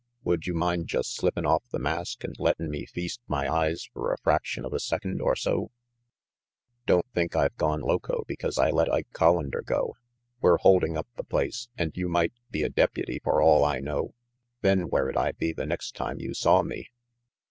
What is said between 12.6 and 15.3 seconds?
a deputy for all I know. Then where'd